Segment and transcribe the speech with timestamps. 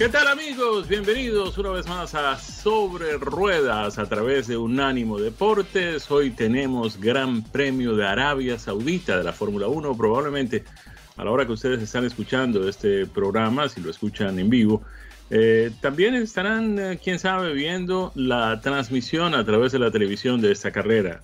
[0.00, 0.88] ¿Qué tal amigos?
[0.88, 6.10] Bienvenidos una vez más a Sobre Ruedas a través de Unánimo Deportes.
[6.10, 9.94] Hoy tenemos Gran Premio de Arabia Saudita de la Fórmula 1.
[9.98, 10.64] Probablemente
[11.18, 14.82] a la hora que ustedes están escuchando este programa, si lo escuchan en vivo,
[15.28, 20.50] eh, también estarán, eh, quién sabe, viendo la transmisión a través de la televisión de
[20.50, 21.20] esta carrera.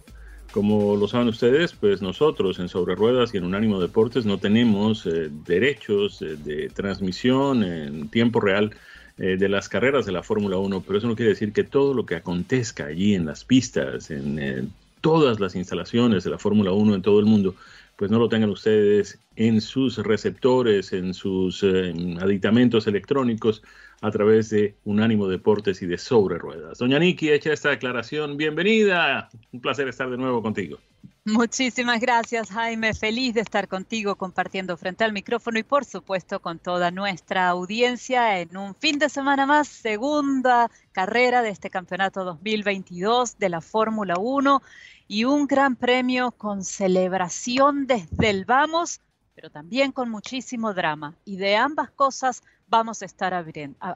[0.57, 5.05] Como lo saben ustedes, pues nosotros en Sobre Ruedas y en Unánimo Deportes no tenemos
[5.05, 8.75] eh, derechos eh, de transmisión en tiempo real
[9.19, 11.93] eh, de las carreras de la Fórmula 1, pero eso no quiere decir que todo
[11.93, 16.95] lo que acontezca allí en las pistas, en todas las instalaciones de la Fórmula 1
[16.95, 17.55] en todo el mundo,
[17.97, 23.63] pues no lo tengan ustedes en sus receptores, en sus aditamentos electrónicos
[24.01, 26.79] a través de Unánimo Deportes y de Sobre Ruedas.
[26.79, 29.29] Doña Niki, hecha esta declaración, bienvenida.
[29.53, 30.79] Un placer estar de nuevo contigo.
[31.29, 32.95] Muchísimas gracias, Jaime.
[32.95, 38.39] Feliz de estar contigo compartiendo frente al micrófono y por supuesto con toda nuestra audiencia
[38.39, 44.15] en un fin de semana más, segunda carrera de este campeonato 2022 de la Fórmula
[44.19, 44.63] 1
[45.09, 49.01] y un gran premio con celebración desde el vamos,
[49.37, 51.15] pero también con muchísimo drama.
[51.27, 53.35] Y de ambas cosas vamos a estar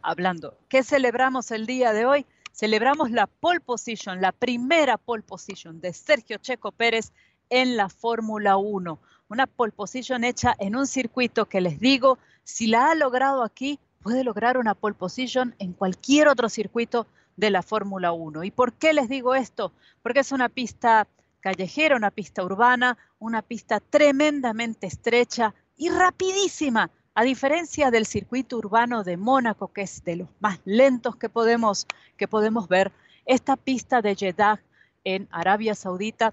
[0.02, 0.58] hablando.
[0.68, 2.26] ¿Qué celebramos el día de hoy?
[2.52, 7.12] Celebramos la pole position, la primera pole position de Sergio Checo Pérez
[7.48, 9.00] en la Fórmula 1.
[9.30, 13.80] Una pole position hecha en un circuito que les digo, si la ha logrado aquí,
[14.02, 18.44] puede lograr una pole position en cualquier otro circuito de la Fórmula 1.
[18.44, 19.72] ¿Y por qué les digo esto?
[20.02, 21.08] Porque es una pista
[21.40, 26.90] callejera, una pista urbana, una pista tremendamente estrecha y rapidísima.
[27.14, 31.86] A diferencia del circuito urbano de Mónaco, que es de los más lentos que podemos,
[32.16, 32.92] que podemos ver,
[33.26, 34.60] esta pista de Jeddah
[35.04, 36.32] en Arabia Saudita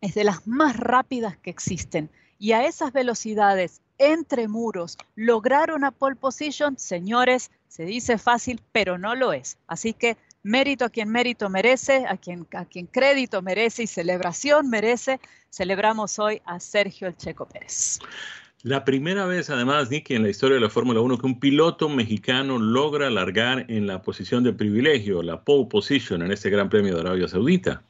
[0.00, 2.10] es de las más rápidas que existen.
[2.38, 8.98] Y a esas velocidades, entre muros, lograr una pole position, señores, se dice fácil, pero
[8.98, 9.58] no lo es.
[9.66, 14.68] Así que mérito a quien mérito merece, a quien, a quien crédito merece y celebración
[14.68, 15.20] merece.
[15.50, 17.98] Celebramos hoy a Sergio El Checo Pérez.
[18.62, 21.88] La primera vez, además, Nicky, en la historia de la Fórmula 1 que un piloto
[21.88, 26.94] mexicano logra largar en la posición de privilegio, la pole position en este Gran Premio
[26.94, 27.82] de Arabia Saudita.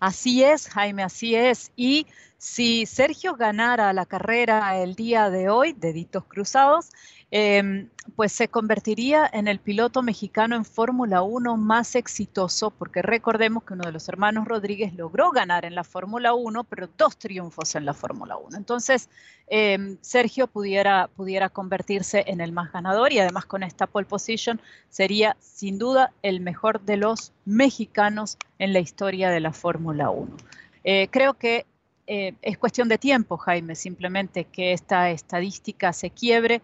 [0.00, 1.72] Así es, Jaime, así es.
[1.76, 6.90] Y si Sergio ganara la carrera el día de hoy, deditos cruzados,
[7.34, 13.64] Em, pues se convertiría en el piloto mexicano en Fórmula 1 más exitoso, porque recordemos
[13.64, 17.74] que uno de los hermanos Rodríguez logró ganar en la Fórmula 1, pero dos triunfos
[17.74, 18.58] en la Fórmula 1.
[18.58, 19.08] Entonces,
[19.46, 24.60] em, Sergio pudiera, pudiera convertirse en el más ganador y además con esta pole position
[24.90, 30.36] sería sin duda el mejor de los mexicanos en la historia de la Fórmula 1.
[30.84, 31.64] Eh, creo que
[32.06, 36.60] eh, es cuestión de tiempo, Jaime, simplemente que esta estadística se quiebre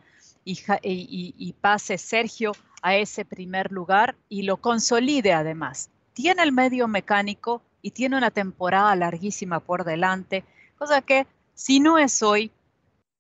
[0.53, 5.91] y, pase Sergio a ese primer lugar y lo consolide además.
[6.15, 10.45] Tiene el medio mecánico y tiene una temporada larguísima por delante,
[10.79, 12.51] cosa que si no es hoy,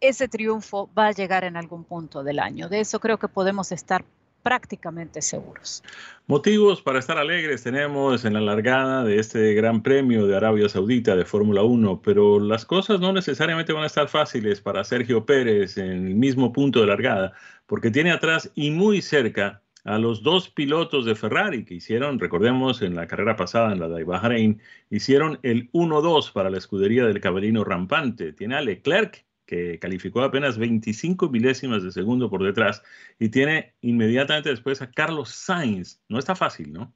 [0.00, 2.68] ese triunfo va a llegar en algún punto del año.
[2.68, 4.04] De eso creo que podemos estar
[4.48, 5.84] prácticamente seguros.
[6.26, 11.14] Motivos para estar alegres tenemos en la largada de este Gran Premio de Arabia Saudita
[11.16, 15.76] de Fórmula 1, pero las cosas no necesariamente van a estar fáciles para Sergio Pérez
[15.76, 17.34] en el mismo punto de largada,
[17.66, 22.80] porque tiene atrás y muy cerca a los dos pilotos de Ferrari que hicieron, recordemos,
[22.80, 27.20] en la carrera pasada, en la de Bahrein, hicieron el 1-2 para la escudería del
[27.20, 28.32] caballino rampante.
[28.32, 32.82] Tiene a Leclerc que calificó apenas 25 milésimas de segundo por detrás
[33.18, 36.00] y tiene inmediatamente después a Carlos Sainz.
[36.08, 36.94] No está fácil, ¿no?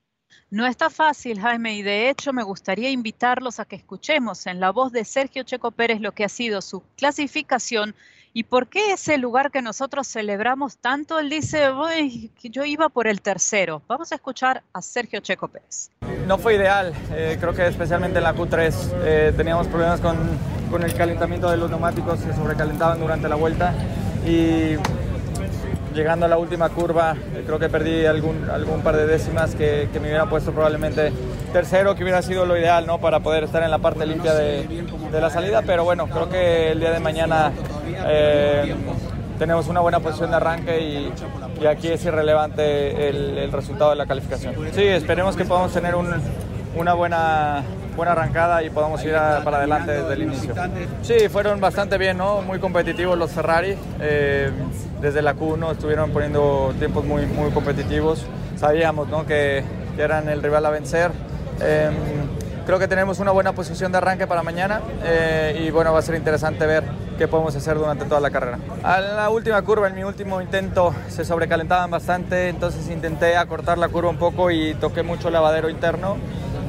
[0.51, 4.71] No está fácil, Jaime, y de hecho me gustaría invitarlos a que escuchemos en la
[4.71, 7.95] voz de Sergio Checo Pérez lo que ha sido su clasificación
[8.35, 11.19] ¿Y por qué ese lugar que nosotros celebramos tanto?
[11.19, 11.69] Él dice,
[12.41, 13.83] que yo iba por el tercero.
[13.87, 15.91] Vamos a escuchar a Sergio Checo Pérez.
[16.27, 20.17] No fue ideal, eh, creo que especialmente en la Q3 eh, teníamos problemas con,
[20.73, 23.75] con el calentamiento de los neumáticos, se sobrecalentaban durante la vuelta
[24.27, 24.77] y
[25.95, 29.91] llegando a la última curva, eh, creo que perdí algún, algún par de décimas que,
[29.93, 31.13] que, me hubiera puesto probablemente
[31.53, 32.99] tercero, que hubiera sido lo ideal ¿no?
[32.99, 34.67] para poder estar en la parte limpia de,
[35.13, 35.61] de la salida.
[35.61, 37.53] Pero bueno, creo que el día de mañana
[38.07, 38.75] eh,
[39.39, 41.13] tenemos una buena posición de arranque y,
[41.63, 44.55] y aquí es irrelevante el, el, resultado de la calificación.
[44.73, 46.09] Sí, esperemos que podamos tener un,
[46.75, 47.63] una buena
[47.97, 50.55] buena arrancada y podamos ir a, para adelante desde el inicio.
[51.03, 52.43] Sí, fueron bastante bien, ¿no?
[52.43, 53.77] Muy competitivos los Ferrari.
[54.01, 54.51] Eh,
[55.01, 58.25] desde la Q1 estuvieron poniendo tiempos muy, muy competitivos.
[58.57, 59.27] Sabíamos, ¿no?
[59.27, 59.65] Que,
[59.97, 61.11] que eran el rival a vencer.
[61.61, 61.91] Eh,
[62.67, 66.03] creo que tenemos una buena posición de arranque para mañana eh, y bueno, va a
[66.03, 66.85] ser interesante ver
[67.19, 68.59] qué podemos hacer durante toda la carrera.
[68.83, 73.89] A la última curva, en mi último intento, se sobrecalentaban bastante, entonces intenté acortar la
[73.89, 76.17] curva un poco y toqué mucho el lavadero interno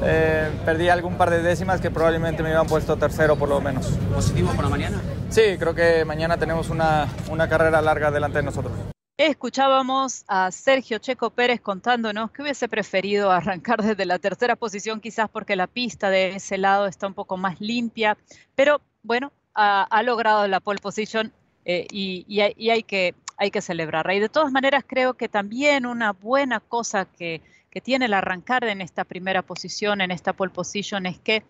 [0.04, 3.86] eh, perdí algún par de décimas que probablemente me hubieran puesto tercero por lo menos.
[4.14, 5.00] ¿Positivo para mañana?
[5.30, 8.72] Sí, creo que mañana tenemos una, una carrera larga delante de nosotros.
[9.16, 15.28] Escuchábamos a Sergio Checo Pérez contándonos que hubiese preferido arrancar desde la tercera posición, quizás
[15.30, 18.16] porque la pista de ese lado está un poco más limpia,
[18.56, 21.32] pero bueno, ha, ha logrado la pole position
[21.64, 24.14] eh, y, y, hay, y, hay, que, hay que celebrarla.
[24.14, 27.40] Y de todas maneras, creo que también una buena cosa que,
[27.74, 31.42] que tiene el arrancar en esta primera posición, en esta pole position, es que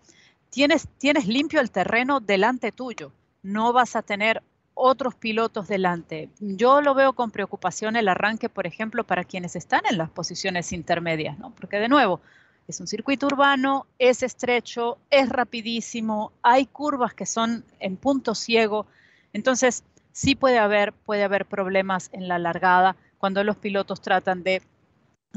[0.49, 3.11] tienes, tienes limpio el terreno delante tuyo.
[3.43, 4.41] No vas a tener
[4.73, 6.29] otros pilotos delante.
[6.39, 10.73] Yo lo veo con preocupación el arranque, por ejemplo, para quienes están en las posiciones
[10.73, 11.51] intermedias, ¿no?
[11.51, 12.19] Porque de nuevo,
[12.67, 18.87] es un circuito urbano, es estrecho, es rapidísimo, hay curvas que son en punto ciego,
[19.31, 24.63] entonces sí puede haber, puede haber problemas en la largada cuando los pilotos tratan de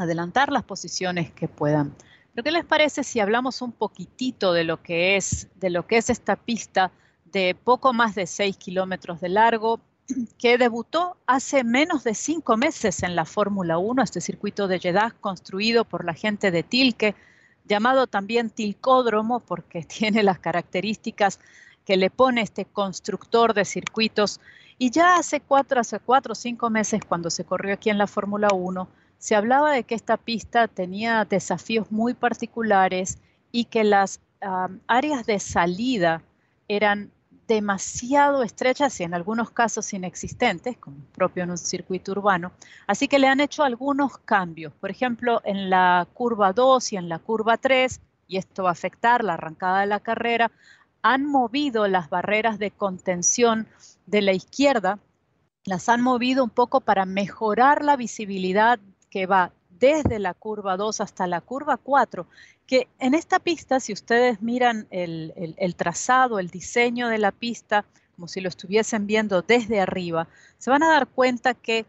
[0.00, 1.94] adelantar las posiciones que puedan.
[2.34, 5.96] ¿Pero qué les parece si hablamos un poquitito de lo que es, de lo que
[5.96, 6.92] es esta pista
[7.24, 9.80] de poco más de 6 kilómetros de largo,
[10.38, 15.14] que debutó hace menos de cinco meses en la Fórmula 1, este circuito de Jeddah
[15.20, 17.14] construido por la gente de Tilke,
[17.66, 21.40] llamado también Tilcódromo porque tiene las características
[21.84, 24.40] que le pone este constructor de circuitos.
[24.78, 28.06] Y ya hace cuatro, hace cuatro o cinco meses, cuando se corrió aquí en la
[28.06, 28.88] Fórmula 1,
[29.19, 33.19] se hablaba de que esta pista tenía desafíos muy particulares
[33.53, 34.20] y que las
[34.87, 36.23] áreas de salida
[36.69, 37.11] eran
[37.49, 42.53] demasiado estrechas y en algunos casos inexistentes, como propio en un circuito urbano.
[42.87, 44.75] Así que le han hecho algunos cambios.
[44.75, 48.73] Por ejemplo, en la curva 2 y en la curva 3, y esto va a
[48.73, 50.53] afectar la arrancada de la carrera,
[51.00, 53.67] han movido las barreras de contención
[54.05, 54.99] de la izquierda,
[55.65, 58.79] las han movido un poco para mejorar la visibilidad
[59.10, 62.26] que va desde la curva 2 hasta la curva 4,
[62.66, 67.84] que en esta pista, si ustedes miran el, trazado, el diseño de la pista,
[68.16, 70.28] como si lo estuviesen viendo desde arriba,
[70.58, 71.87] se van a dar cuenta que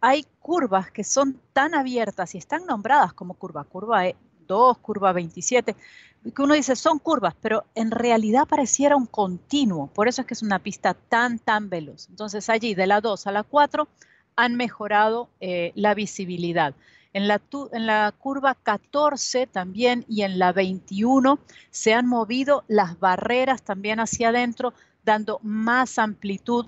[0.00, 4.02] hay curvas que son tan abiertas y están nombradas como curva, curva
[4.48, 5.76] 2, curva 27,
[6.34, 10.34] que uno dice son curvas, pero en realidad pareciera un continuo, por eso es que
[10.34, 12.08] es una pista tan, tan veloz.
[12.10, 13.88] Entonces allí de la 2 a la 4
[14.36, 16.74] han mejorado eh, la visibilidad.
[17.14, 21.38] En la, curva 14 también y en la 21
[21.70, 24.72] se han movido las barreras también hacia adentro,
[25.04, 26.66] dando más amplitud,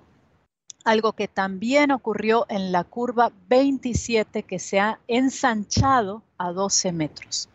[0.85, 7.49] algo que también ocurrió en la curva 27 que se ha ensanchado a 12 metros.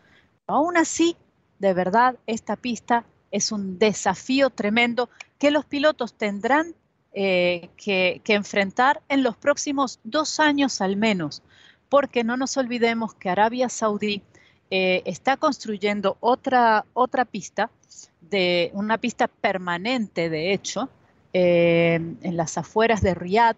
[0.48, 1.16] Aún así,
[1.60, 5.08] de verdad, esta pista es un desafío tremendo
[5.38, 6.74] que los pilotos tendrán
[7.12, 11.42] eh, que, enfrentar en los próximos dos años al menos,
[11.88, 14.22] porque no nos olvidemos que Arabia Saudí
[14.70, 17.70] eh, está construyendo otra, otra pista,
[18.20, 20.88] de, una pista permanente de hecho,
[21.32, 23.56] eh, en las afueras de Riyadh,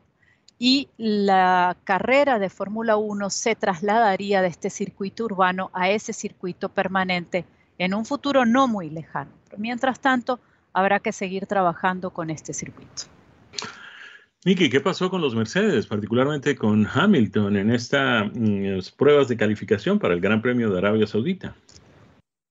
[0.58, 6.68] y la carrera de Fórmula 1 se trasladaría de este circuito urbano a ese circuito
[6.68, 7.44] permanente
[7.78, 9.32] en un futuro no muy lejano.
[9.44, 10.38] Pero mientras tanto,
[10.72, 13.02] habrá que seguir trabajando con este circuito.
[14.44, 20.00] Miki, ¿qué pasó con los Mercedes, particularmente con Hamilton en estas mm, pruebas de calificación
[20.00, 21.54] para el Gran Premio de Arabia Saudita?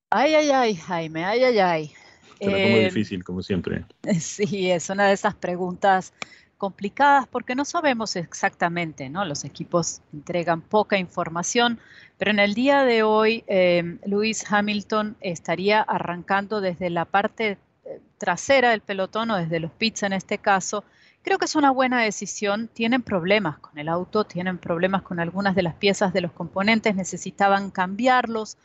[0.09, 1.93] Ay, ay, ay, Jaime, ay, ay, ay.
[2.39, 3.83] Eh, difícil, como siempre.
[4.19, 6.13] Sí, es una de esas preguntas
[6.57, 9.25] complicadas porque no sabemos exactamente, ¿no?
[9.25, 11.79] Los equipos entregan poca información,
[12.17, 17.99] pero en el día de hoy eh, Lewis Hamilton estaría arrancando desde la parte eh,
[18.17, 20.85] trasera del pelotón o desde los pits en este caso,
[21.23, 22.67] Creo que es una buena decisión.
[22.67, 26.95] Tienen problemas con el auto, tienen problemas con algunas de las piezas de los componentes,
[26.95, 28.57] necesitaban cambiarlos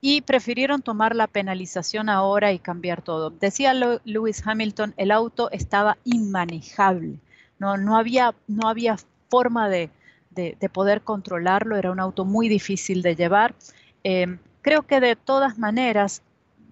[0.00, 3.30] y prefirieron tomar la penalización ahora y cambiar todo.
[3.30, 3.74] Decía
[4.04, 7.18] Lewis Hamilton, el auto estaba inmanejable,
[7.58, 8.96] no, no, había, no había
[9.28, 9.90] forma de,
[10.72, 13.54] poder controlarlo, era un auto muy difícil de llevar.
[14.04, 16.22] Em, creo que de todas maneras,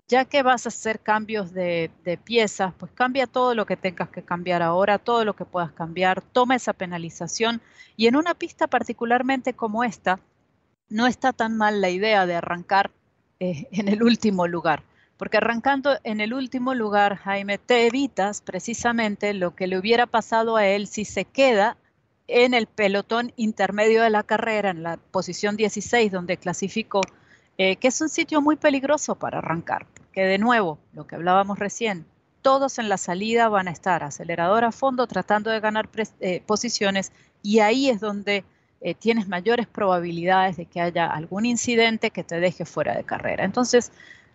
[0.08, 4.08] ya que vas a hacer cambios de, de, piezas, pues cambia todo lo que tengas
[4.08, 7.60] que cambiar ahora, todo lo que puedas cambiar, toma esa penalización
[7.96, 10.20] y en una pista particularmente como esta,
[10.88, 12.90] no está tan mal la idea de arrancar
[13.40, 14.82] eh, en el último lugar.
[15.16, 20.56] Porque arrancando en el último lugar, Jaime, te evitas precisamente lo que le hubiera pasado
[20.56, 21.78] a él si se queda
[22.26, 27.00] en el pelotón intermedio de la carrera, en la posición 16, donde clasificó,
[27.58, 29.86] eh, que es un sitio muy peligroso para arrancar.
[30.12, 32.06] Que de nuevo, lo que hablábamos recién,
[32.42, 35.88] todos en la salida van a estar acelerador a fondo tratando de ganar
[36.20, 38.44] eh, posiciones y ahí es donde
[38.80, 43.44] eh, tienes mayores probabilidades de que haya algún incidente que te deje fuera de carrera.
[43.44, 43.90] Entonces,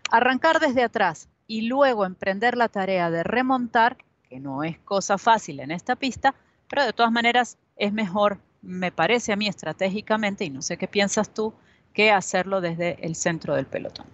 [0.10, 3.98] arrancar desde atrás y luego emprender la tarea de remontar,
[4.30, 6.34] que no es cosa fácil en esta pista,
[6.70, 10.88] pero de todas maneras es mejor, me parece a mí estratégicamente, y no sé qué
[10.88, 11.54] piensas tú,
[11.93, 14.05] que hacerlo desde el centro del pelotón.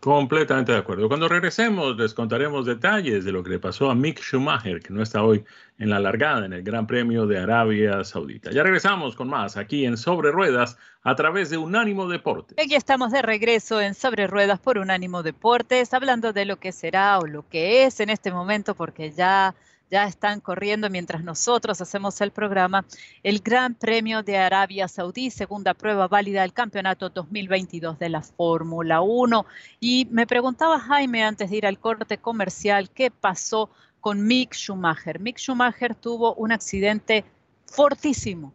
[0.00, 1.08] Completamente de acuerdo.
[1.08, 5.02] Cuando regresemos les contaremos detalles de lo que le pasó a Mick Schumacher, que no
[5.02, 5.44] está hoy
[5.78, 8.50] en la largada en el Gran Premio de Arabia Saudita.
[8.50, 12.56] Ya regresamos con más aquí en Sobre Ruedas a través de Unánimo Deportes.
[12.58, 17.18] Aquí estamos de regreso en Sobre Ruedas por Unánimo Deportes, hablando de lo que será
[17.18, 19.54] o lo que es en este momento, porque ya
[19.90, 22.84] ya están corriendo mientras nosotros hacemos el programa,
[23.22, 29.00] el Gran Premio de Arabia Saudí, segunda prueba válida del campeonato 2022 de la Fórmula
[29.00, 29.44] 1.
[29.80, 33.70] Y me preguntaba Jaime antes de ir al corte comercial, ¿qué pasó
[34.00, 35.18] con Mick Schumacher?
[35.18, 37.24] Mick Schumacher tuvo un accidente
[37.66, 38.54] fortísimo,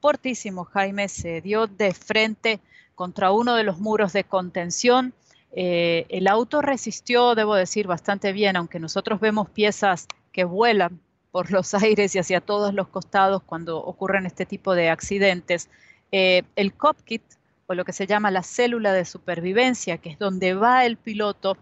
[0.00, 2.60] fortísimo, Jaime, se dio de frente
[2.94, 5.12] contra uno de los muros de contención.
[5.50, 11.50] Eh, el auto resistió, debo decir, bastante bien, aunque nosotros vemos piezas que vuelan por
[11.52, 15.68] los aires y hacia todos los costados cuando ocurren este tipo de accidentes.
[16.10, 17.22] Eh, el cockpit,
[17.66, 21.58] o lo que se llama la célula de supervivencia, que es donde va el piloto,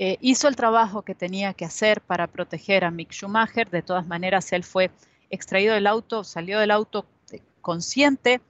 [0.00, 3.70] eh, hizo el trabajo que tenía que hacer para proteger a Mick Schumacher.
[3.70, 4.90] De todas maneras, él fue
[5.30, 7.06] extraído del auto, salió del auto
[7.60, 8.40] consciente,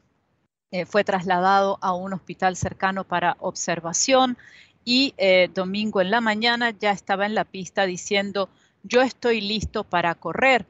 [0.70, 4.38] eh, fue trasladado a un hospital cercano para observación
[4.86, 5.14] y
[5.54, 8.50] domingo en la mañana ya estaba en la pista diciendo
[8.84, 10.66] yo estoy listo para correr,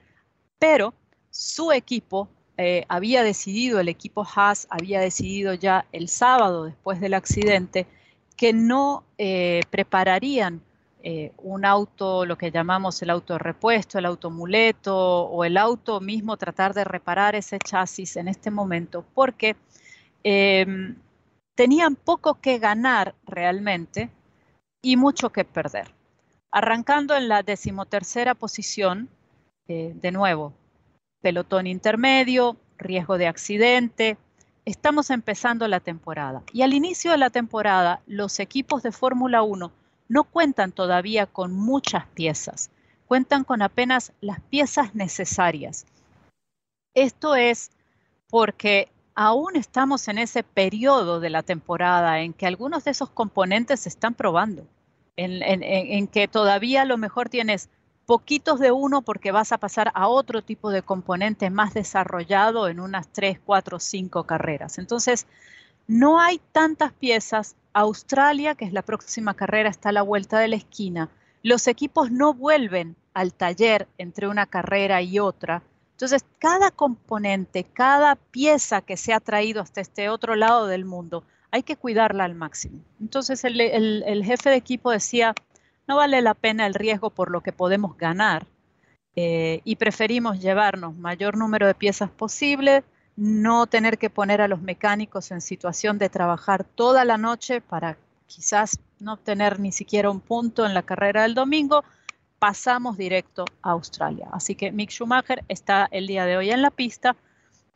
[0.58, 0.94] pero
[1.30, 7.14] su equipo eh, había decidido, el equipo Haas había decidido ya el sábado después del
[7.14, 7.86] accidente
[8.36, 10.62] que no eh, prepararían
[11.02, 16.36] eh, un auto, lo que llamamos el auto repuesto, el automuleto o el auto mismo,
[16.36, 19.56] tratar de reparar ese chasis en este momento, porque
[20.22, 20.96] em,
[21.54, 24.08] tenían poco que ganar realmente
[24.80, 25.92] y mucho que perder.
[26.56, 29.08] Arrancando en la decimotercera posición,
[29.66, 30.52] eh, de nuevo,
[31.20, 34.18] pelotón intermedio, riesgo de accidente.
[34.64, 39.72] Estamos empezando la temporada y al inicio de la temporada los equipos de Fórmula 1
[40.06, 42.70] no cuentan todavía con muchas piezas,
[43.08, 45.86] cuentan con apenas las piezas necesarias.
[46.94, 47.72] Esto es
[48.30, 53.80] porque aún estamos en ese periodo de la temporada en que algunos de esos componentes
[53.80, 54.68] se están probando
[55.16, 57.68] en, que todavía a lo mejor tienes
[58.06, 62.80] poquitos de uno porque vas a pasar a otro tipo de componente más desarrollado en
[62.80, 64.78] unas 3, 4, 5 carreras.
[64.78, 65.26] Entonces,
[65.86, 67.56] no hay tantas piezas.
[67.72, 71.10] Australia, que es la próxima carrera, está a la vuelta de la esquina.
[71.42, 75.62] Los equipos no vuelven al taller entre una carrera y otra.
[75.92, 81.24] Entonces, cada componente, cada pieza que se ha traído hasta este otro lado del mundo,
[81.54, 82.80] hay que cuidarla al máximo.
[83.00, 85.36] Entonces el, jefe de equipo decía,
[85.86, 88.44] no vale la pena el riesgo por lo que podemos ganar
[89.14, 92.82] eh, y preferimos llevarnos mayor número de piezas posible,
[93.14, 97.98] no tener que poner a los mecánicos en situación de trabajar toda la noche para
[98.26, 101.84] quizás no obtener ni siquiera un punto en la carrera del domingo,
[102.40, 104.26] pasamos directo a Australia.
[104.32, 107.14] Así que Mick Schumacher está el día de hoy en la pista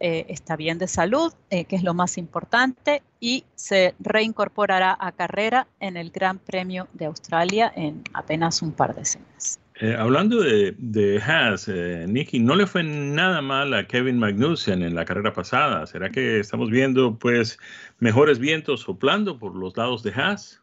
[0.01, 5.13] eh, está bien de salud, eh, que es lo más importante, y se reincorporará a
[5.13, 9.59] carrera en el Gran Premio de Australia en apenas un par de semanas.
[9.81, 14.95] Eh, hablando de, de Haas, Nicky, no le fue nada mal a Kevin Magnussen en
[14.95, 15.87] la carrera pasada.
[15.87, 17.59] ¿Será que estamos viendo pues
[17.99, 20.63] mejores vientos soplando por los lados de Haas?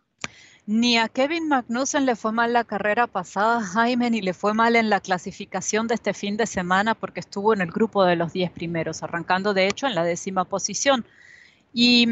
[0.67, 4.75] Ni a Kevin Magnussen le fue mal la carrera pasada, Jaime, ni le fue mal
[4.75, 8.33] en la clasificación de este fin de semana porque estuvo en el grupo de los
[8.33, 11.05] 10 primeros, arrancando de hecho en la décima posición.
[11.71, 12.07] Y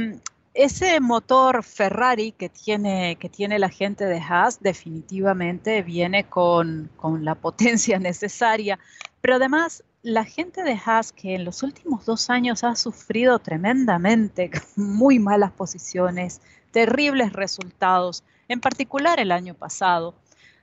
[0.53, 7.25] ese motor Ferrari que tiene, que tiene la gente de Haas definitivamente viene con, con
[7.25, 8.77] la potencia necesaria,
[9.21, 14.51] pero además la gente de Haas que en los últimos dos años ha sufrido tremendamente,
[14.75, 16.39] muy malas posiciones,
[16.71, 20.15] terribles resultados, en particular el año pasado.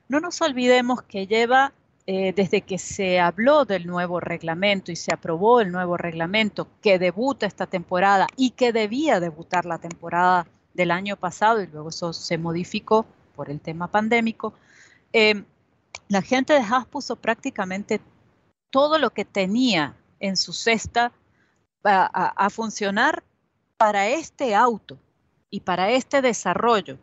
[0.07, 1.73] No nos olvidemos que lleva,
[2.07, 6.99] eh, desde que se habló del nuevo reglamento y se aprobó el nuevo reglamento que
[6.99, 12.13] debuta esta temporada y que debía debutar la temporada del año pasado y luego eso
[12.13, 14.53] se modificó por el tema pandémico,
[15.13, 15.43] eh,
[16.07, 18.01] la gente de Haas puso prácticamente
[18.69, 21.11] todo lo que tenía en su cesta
[21.83, 23.23] a funcionar
[23.77, 24.99] para este auto
[25.49, 26.99] y para este desarrollo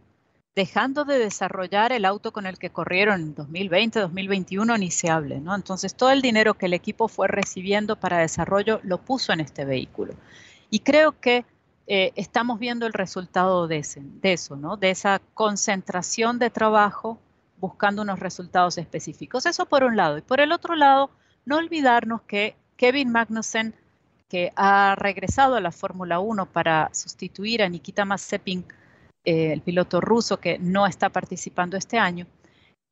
[0.58, 5.38] dejando de desarrollar el auto con el que corrieron en 2020, 2021, ni se hable,
[5.38, 5.54] ¿no?
[5.54, 9.64] Entonces todo el dinero que el equipo fue recibiendo para desarrollo lo puso en este
[9.64, 10.14] vehículo.
[10.68, 11.44] Y creo que
[11.86, 13.86] eh, estamos viendo el resultado de,
[14.20, 14.56] de eso.
[14.56, 17.20] De esa concentración de trabajo
[17.58, 19.46] buscando unos resultados específicos.
[19.46, 20.18] Eso por un lado.
[20.18, 21.10] Y por el otro lado,
[21.44, 23.76] no olvidarnos que Kevin Magnussen,
[24.28, 28.64] que ha regresado a la Fórmula 1 para sustituir a Nikita Mazepin,
[29.28, 32.26] eh, el piloto ruso que no está participando este año,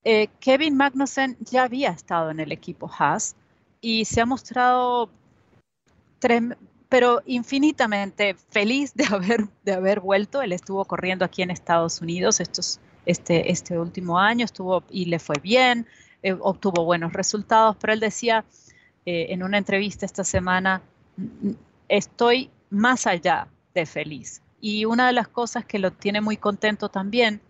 [0.05, 3.37] eh, Kevin Magnussen ya había estado en el equipo Haas
[3.81, 5.09] y se ha mostrado,
[6.91, 10.43] pero infinitamente feliz de haber, de haber vuelto.
[10.43, 15.19] Él estuvo corriendo aquí en Estados Unidos estos, este, este último año, estuvo y le
[15.19, 15.87] fue bien,
[16.23, 18.45] eh, obtuvo buenos resultados, pero él decía
[19.07, 20.83] en una entrevista esta semana,
[21.89, 24.43] estoy más allá de feliz.
[24.69, 27.41] Y una de las cosas que lo tiene muy contento también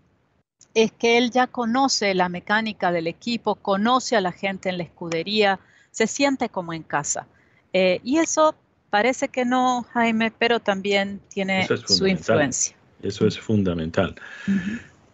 [0.75, 4.83] es que él ya conoce la mecánica del equipo, conoce a la gente en la
[4.83, 5.59] escudería,
[5.89, 7.25] se siente como en casa.
[7.73, 8.53] Eh, y eso
[8.91, 12.77] parece que no, Jaime, pero también tiene su influencia.
[13.01, 14.13] Eso es fundamental.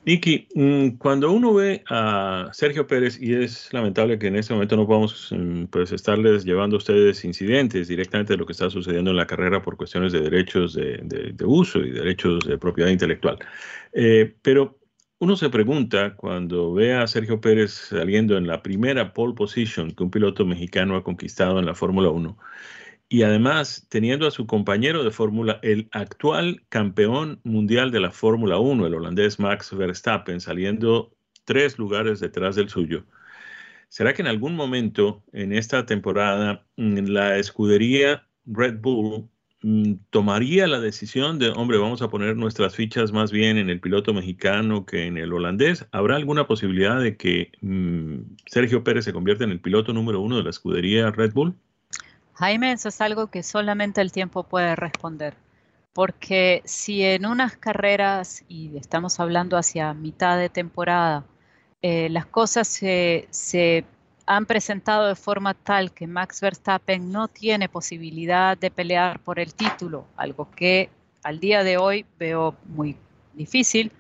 [0.05, 4.75] Nicky, mm, cuando uno ve a Sergio Pérez, y es lamentable que en este momento
[4.75, 9.11] no podamos mm, pues, estarles llevando a ustedes incidentes directamente de lo que está sucediendo
[9.11, 13.37] en la carrera por cuestiones de derechos de, uso y derechos de propiedad intelectual.
[13.93, 14.77] Eh, pero
[15.19, 20.03] uno se pregunta cuando ve a Sergio Pérez saliendo en la primera pole position que
[20.03, 22.37] un piloto mexicano ha conquistado en la Fórmula 1
[23.13, 28.58] y además teniendo a su compañero de fórmula, el actual campeón mundial de la Fórmula
[28.58, 33.06] 1, el holandés Max Verstappen, saliendo tres lugares detrás del suyo.
[33.88, 39.30] ¿Será que en algún momento en esta temporada la escudería Red Bull
[39.62, 43.80] mm, tomaría la decisión de, hombre, vamos a poner nuestras fichas más bien en el
[43.80, 45.86] piloto mexicano que en el holandés?
[45.91, 50.38] ¿Habrá alguna posibilidad de que mm, Sergio Pérez se convierta en el piloto número uno
[50.38, 51.56] de la escudería Red Bull?
[52.35, 55.35] Jaime, eso es algo que solamente el tiempo puede responder.
[55.93, 61.23] Porque si en unas carreras, y estamos hablando hacia mitad de temporada,
[61.83, 63.85] eh, las cosas se, se
[64.25, 69.53] han presentado de forma tal que Max Verstappen no tiene posibilidad de pelear por el
[69.53, 70.89] título, algo que
[71.23, 72.97] al día de hoy veo muy
[73.33, 73.91] difícil,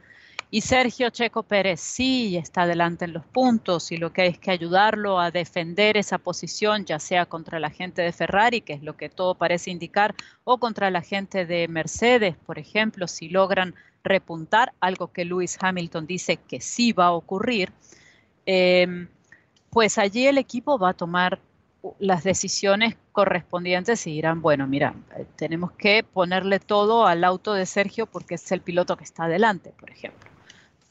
[0.53, 4.37] y Sergio Checo Pérez sí está adelante en los puntos y lo que hay es
[4.37, 8.83] que ayudarlo a defender esa posición, ya sea contra la gente de Ferrari, que es
[8.83, 10.13] lo que todo parece indicar,
[10.43, 16.05] o contra la gente de Mercedes, por ejemplo, si logran repuntar, algo que Lewis Hamilton
[16.05, 17.73] dice que sí va a ocurrir,
[18.45, 19.07] em,
[19.71, 21.39] pues allí el equipo va a tomar
[21.97, 24.93] las decisiones correspondientes y dirán, bueno, mira,
[25.35, 29.73] tenemos que ponerle todo al auto de Sergio porque es el piloto que está adelante,
[29.79, 30.32] por ejemplo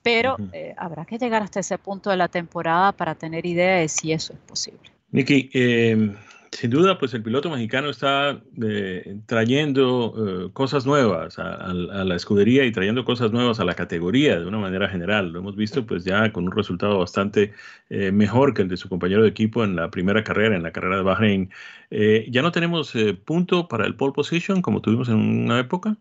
[0.02, 3.88] pero eh, habrá que llegar hasta ese punto de la temporada para tener idea de
[3.88, 4.80] si eso es posible.
[5.12, 6.14] Nicky, em,
[6.50, 12.64] sin duda, pues el piloto mexicano está eh, trayendo eh, cosas nuevas a, la escudería
[12.64, 15.30] y trayendo cosas nuevas a la categoría de una manera general.
[15.30, 17.52] Lo hemos visto pues ya con un resultado bastante
[17.88, 20.96] mejor que el de su compañero de equipo en la primera carrera, en la carrera
[20.96, 21.50] de Bahrein.
[21.90, 25.96] ¿Ya no tenemos punto para el pole position como tuvimos en una época?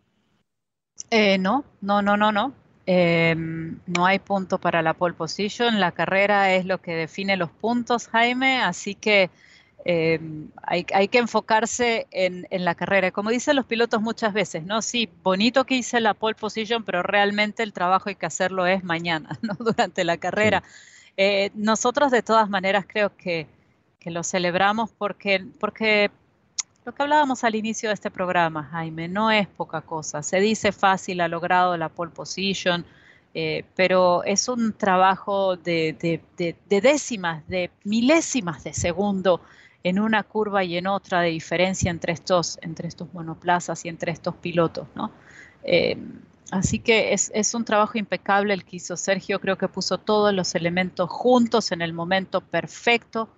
[1.40, 2.61] no, no, no, no, no.
[2.88, 5.80] Em, no hay punto para la pole position.
[5.80, 9.30] La carrera es lo que define los puntos, Jaime, así que
[9.86, 13.12] em, hay, que enfocarse en, la carrera.
[13.12, 14.82] Como dicen los pilotos muchas veces, ¿no?
[14.82, 18.84] Sí, bonito que hice la pole position, pero realmente el trabajo hay que hacerlo es
[18.84, 19.54] mañana, ¿no?
[19.56, 20.64] Durante la carrera.
[21.18, 23.48] Eh, nosotros de todas maneras creo que,
[24.00, 26.10] que lo celebramos porque, porque
[26.86, 30.24] lo que hablábamos al inicio de este programa, Jaime, no es poca cosa.
[30.24, 32.86] Se dice fácil, ha logrado la pole position.
[33.34, 36.22] Eh, pero es un trabajo de,
[36.68, 39.40] décimas, de milésimas de segundo
[39.84, 44.12] en una curva y en otra de diferencia entre estos, entre estos monoplazas y entre
[44.12, 45.12] estos pilotos, ¿no?
[45.64, 45.98] Eh,
[46.52, 50.34] así que es, es, un trabajo impecable el que hizo Sergio, creo que puso todos
[50.34, 53.30] los elementos juntos en el momento perfecto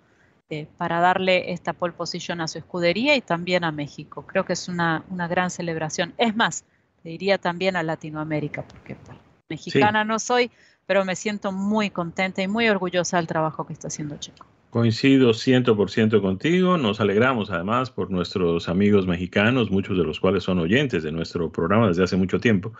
[0.50, 4.26] eh, para darle esta pole position a su escudería y también a México.
[4.26, 6.14] Creo que es una, una gran celebración.
[6.18, 6.64] Es más,
[7.02, 8.96] diría también a Latinoamérica, porque
[9.48, 10.50] mexicana no soy,
[10.86, 14.46] pero me siento muy contenta y muy orgullosa del trabajo que está haciendo Checo.
[14.74, 16.76] Coincido 100% contigo.
[16.78, 21.52] Nos alegramos además por nuestros amigos mexicanos, muchos de los cuales son oyentes de nuestro
[21.52, 22.72] programa desde hace mucho tiempo.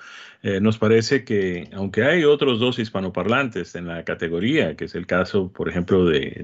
[0.42, 5.06] Eh, nos parece que, aunque hay otros dos hispanoparlantes en la categoría, que es el
[5.06, 6.42] caso, por ejemplo, de,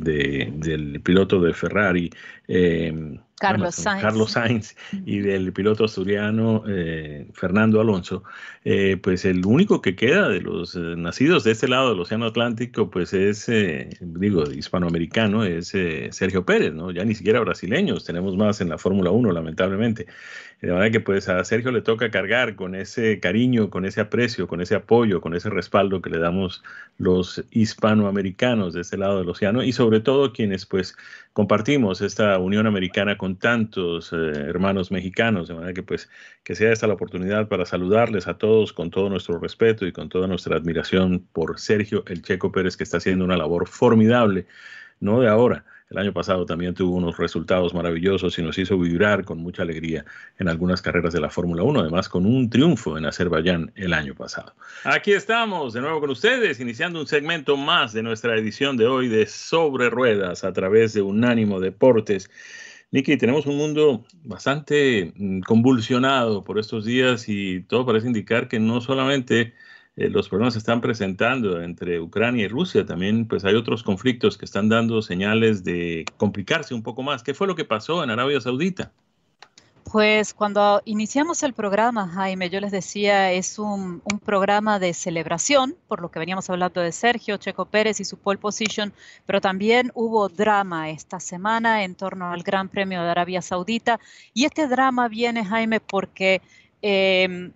[0.55, 2.11] del piloto de Ferrari,
[2.47, 4.03] eh, Carlos Sainz.
[4.03, 4.77] Carlos Sainz
[5.07, 8.23] y del piloto asturiano eh, Fernando Alonso,
[8.67, 12.27] eh, pues el único que queda de los eh, nacidos de este lado del Océano
[12.27, 13.51] Atlántico, pues es,
[14.01, 15.69] digo, hispanoamericano, es
[16.11, 16.91] Sergio Pérez, ¿no?
[16.91, 20.07] Ya ni siquiera brasileños, tenemos más en la Fórmula 1, lamentablemente.
[20.61, 24.47] De manera que pues a Sergio le toca cargar con ese cariño, con ese aprecio,
[24.47, 26.63] con ese apoyo, con ese respaldo que le damos
[26.99, 30.97] los hispanoamericanos de este lado del océano y sobre todo quienes pues
[31.33, 36.09] compartimos esta Unión Americana con tantos eh, hermanos mexicanos, de manera que pues
[36.45, 40.09] que sea esta la oportunidad para saludarles a todos con todo nuestro respeto y con
[40.09, 44.47] toda nuestra admiración por Sergio El Checo Pérez que está haciendo una labor formidable,
[45.01, 49.25] no de ahora, el año pasado también tuvo unos resultados maravillosos y nos hizo vibrar
[49.25, 50.05] con mucha alegría
[50.39, 54.15] en algunas carreras de la Fórmula 1, además con un triunfo en Azerbaiyán el año
[54.15, 54.55] pasado.
[54.85, 59.09] Aquí estamos de nuevo con ustedes, iniciando un segmento más de nuestra edición de hoy
[59.09, 62.31] de Sobre Ruedas a través de Unánimo Deportes.
[62.93, 68.59] Niki, tenemos un mundo bastante mm, convulsionado por estos días y todo parece indicar que
[68.59, 69.55] no solamente
[69.97, 72.85] eh, los problemas se están presentando entre Ucrania y Rusia.
[72.85, 77.23] También pues hay otros conflictos que están dando señales de complicarse un poco más.
[77.23, 78.93] ¿Qué fue lo que pasó en Arabia Saudita?
[79.91, 86.01] Pues cuando iniciamos el programa, Jaime, yo les decía, es un, programa de celebración, por
[86.01, 88.93] lo que veníamos hablando de Sergio Checo Pérez y su pole position,
[89.27, 93.99] pero también hubo drama esta semana en torno al Gran Premio de Arabia Saudita.
[94.33, 96.41] Y este drama viene, Jaime, porque
[96.83, 97.51] eh,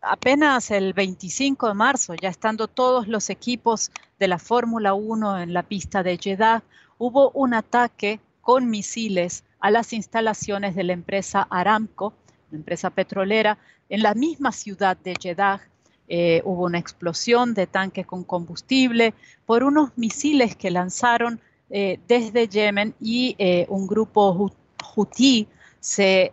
[0.00, 5.52] apenas el 25 de marzo, ya estando todos los equipos de la Fórmula 1 en
[5.52, 6.62] la pista de Jeddah,
[6.96, 12.12] hubo un ataque con misiles a las instalaciones de la empresa Aramco,
[12.50, 13.56] la empresa petrolera,
[13.88, 15.58] en la misma ciudad de Jeddah.
[16.06, 19.14] Eh, hubo una explosión de tanques con combustible
[19.46, 24.52] por unos misiles que lanzaron eh, desde Yemen y eh, un grupo
[24.94, 25.48] Houthi
[25.80, 26.32] se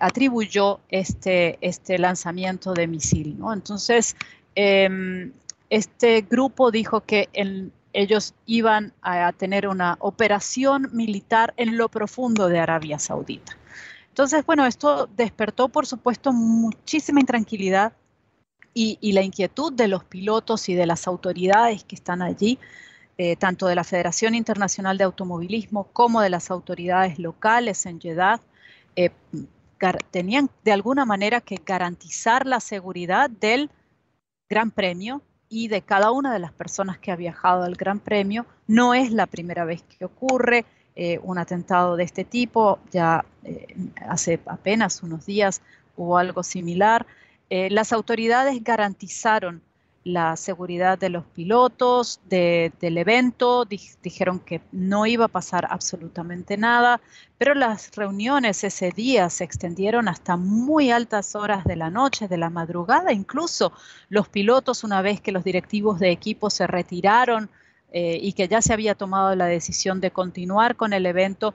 [0.00, 3.36] atribuyó este, este lanzamiento de misil.
[3.40, 3.52] ¿no?
[3.52, 4.14] Entonces,
[4.54, 5.32] em,
[5.68, 7.28] este grupo dijo que
[7.92, 13.56] ellos iban a tener una operación militar en lo profundo de Arabia Saudita.
[14.08, 17.92] Entonces, bueno, esto despertó, por supuesto, muchísima intranquilidad
[18.74, 22.58] y, la inquietud de los pilotos y de las autoridades que están allí,
[23.18, 28.40] eh, tanto de la Federación Internacional de Automovilismo como de las autoridades locales en Jeddah,
[28.96, 29.10] eh,
[30.10, 33.70] tenían de alguna manera que garantizar la seguridad del
[34.48, 38.46] Gran Premio y de cada una de las personas que ha viajado al Gran Premio.
[38.66, 40.64] No es la primera vez que ocurre
[40.96, 43.66] eh, un atentado de este tipo, ya eh,
[44.08, 45.60] hace apenas unos días
[45.96, 47.04] hubo algo similar.
[47.50, 49.60] las autoridades garantizaron
[50.02, 57.00] la seguridad de los pilotos del evento, dijeron que no iba a pasar absolutamente nada,
[57.36, 62.38] pero las reuniones ese día se extendieron hasta muy altas horas de la noche, de
[62.38, 63.72] la madrugada, incluso
[64.08, 67.50] los pilotos, una vez que los directivos de equipo se retiraron
[67.92, 71.54] eh, y que ya se había tomado la decisión de continuar con el evento,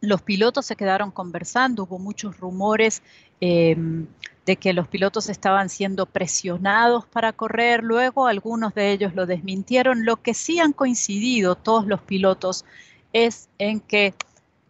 [0.00, 3.02] los pilotos se quedaron conversando, hubo muchos rumores.
[3.40, 4.06] Em,
[4.46, 10.04] de que los pilotos estaban siendo presionados para correr, luego algunos de ellos lo desmintieron.
[10.04, 12.64] Lo que sí han coincidido todos los pilotos
[13.12, 14.14] es en que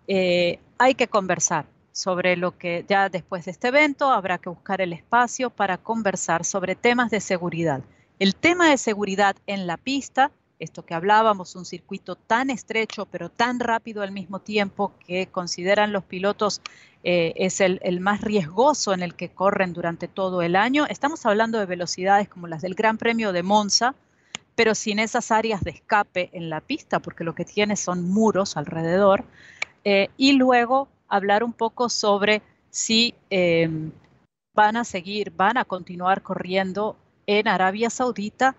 [0.09, 4.81] eh, hay que conversar sobre lo que ya después de este evento habrá que buscar
[4.81, 7.83] el espacio para conversar sobre temas de seguridad.
[8.19, 13.29] El tema de seguridad en la pista esto que hablábamos, un circuito tan estrecho pero
[13.29, 16.63] tan rápido al mismo tiempo que consideran los pilotos
[17.05, 20.87] eh, es el, más riesgoso en el que corren durante todo el año.
[20.87, 23.95] Estamos hablando de velocidades como las del Gran Premio de Monza,
[24.55, 28.57] pero sin esas áreas de escape en la pista, porque lo que tiene son muros
[28.57, 29.25] alrededor.
[29.85, 33.71] Eh, y luego hablar un poco sobre si eh,
[34.53, 38.57] van a seguir, van a continuar corriendo en Arabia Saudita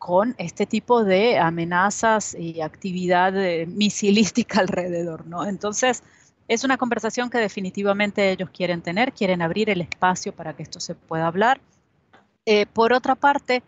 [0.00, 5.44] con este tipo de amenazas y actividad eh, misilística alrededor, ¿no?
[5.44, 6.02] Entonces,
[6.48, 10.80] es una conversación que definitivamente ellos quieren tener, quieren abrir el espacio para que esto
[10.80, 11.60] se pueda hablar.
[12.46, 13.62] Eh, por otra parte,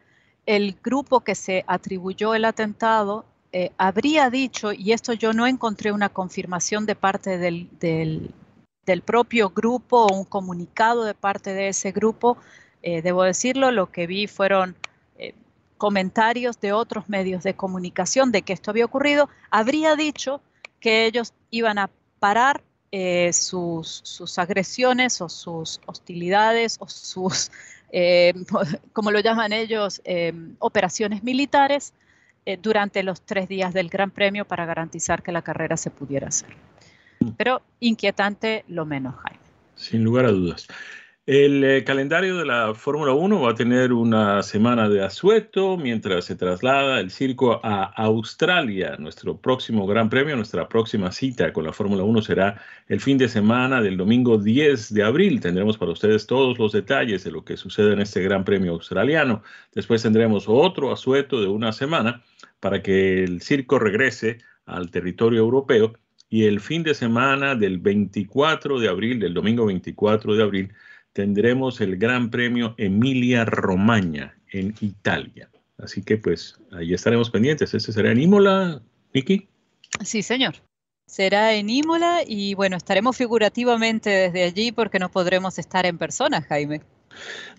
[0.46, 5.92] el grupo que se atribuyó el atentado eh, habría dicho, y esto yo no encontré
[5.92, 11.92] una confirmación de parte del, del, propio grupo o un comunicado de parte de ese
[11.92, 12.38] grupo,
[12.82, 14.74] debo decirlo, lo que vi fueron
[15.82, 20.40] comentarios de otros medios de comunicación de que esto había ocurrido, habría dicho
[20.78, 21.90] que ellos iban a
[22.20, 27.50] parar eh, sus, sus, agresiones o sus hostilidades o sus,
[27.90, 28.32] eh,
[28.92, 31.94] como lo llaman ellos, eh, operaciones militares
[32.60, 36.50] durante los tres días del Gran Premio para garantizar que la carrera se pudiera hacer.
[37.18, 37.30] Mm.
[37.36, 39.40] Pero inquietante lo menos, Jaime.
[39.74, 40.68] Sin lugar a dudas.
[41.24, 46.24] El eh, calendario de la Fórmula 1 va a tener una semana de asueto mientras
[46.24, 48.96] se traslada el circo a Australia.
[48.98, 53.28] Nuestro próximo Gran Premio, nuestra próxima cita con la Fórmula 1 será el fin de
[53.28, 55.40] semana del domingo 10 de abril.
[55.40, 59.44] Tendremos para ustedes todos los detalles de lo que sucede en este Gran Premio australiano.
[59.72, 62.24] Después tendremos otro asueto de una semana
[62.58, 65.92] para que el circo regrese al territorio europeo
[66.28, 70.72] y el fin de semana del 24 de abril, del domingo 24 de abril,
[71.12, 75.50] tendremos el Gran Premio Emilia Romagna en Italia.
[75.78, 77.74] Así que pues ahí estaremos pendientes.
[77.74, 78.80] ¿Este será en Imola,
[79.12, 79.48] Vicky?
[80.02, 80.54] Sí, señor.
[81.06, 86.42] Será en Imola y bueno, estaremos figurativamente desde allí porque no podremos estar en persona,
[86.42, 86.80] Jaime.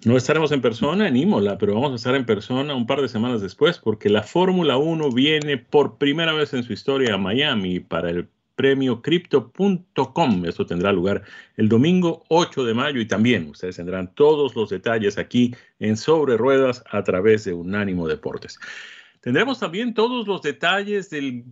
[0.05, 3.09] No estaremos en persona en Imola, pero vamos a estar en persona un par de
[3.09, 7.79] semanas después porque la Fórmula 1 viene por primera vez en su historia a Miami
[7.79, 10.45] para el premio crypto.com.
[10.45, 11.23] Esto tendrá lugar
[11.57, 16.37] el domingo 8 de mayo y también ustedes tendrán todos los detalles aquí en Sobre
[16.37, 18.59] Ruedas a través de Unánimo Deportes.
[19.21, 21.45] Tendremos también todos los detalles del